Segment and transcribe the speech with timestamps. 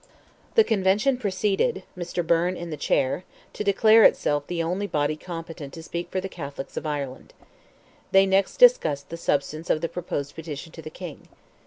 [0.55, 2.25] The Convention proceeded (Mr.
[2.25, 6.27] Byrne in the chair) to declare itself the only body competent to speak for the
[6.27, 7.35] Catholics of Ireland.
[8.11, 11.27] They next discussed the substance of the proposed petition to the King.